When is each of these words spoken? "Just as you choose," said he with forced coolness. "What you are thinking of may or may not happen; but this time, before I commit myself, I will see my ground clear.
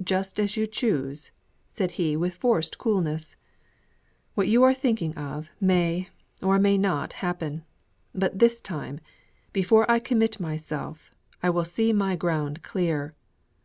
"Just 0.00 0.38
as 0.38 0.56
you 0.56 0.68
choose," 0.68 1.32
said 1.68 1.90
he 1.98 2.16
with 2.16 2.36
forced 2.36 2.78
coolness. 2.78 3.34
"What 4.36 4.46
you 4.46 4.62
are 4.62 4.72
thinking 4.72 5.12
of 5.18 5.50
may 5.60 6.10
or 6.40 6.60
may 6.60 6.78
not 6.78 7.14
happen; 7.14 7.64
but 8.14 8.38
this 8.38 8.60
time, 8.60 9.00
before 9.52 9.84
I 9.90 9.98
commit 9.98 10.38
myself, 10.38 11.10
I 11.42 11.50
will 11.50 11.64
see 11.64 11.92
my 11.92 12.14
ground 12.14 12.62
clear. 12.62 13.14